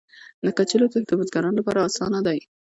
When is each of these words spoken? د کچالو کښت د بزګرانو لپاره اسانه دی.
د 0.45 0.47
کچالو 0.57 0.91
کښت 0.93 1.05
د 1.07 1.11
بزګرانو 1.19 1.57
لپاره 1.59 1.79
اسانه 1.87 2.19
دی. 2.27 2.39